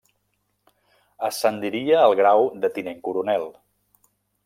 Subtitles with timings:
[1.27, 3.51] Ascendiria al grau de tinent coronel.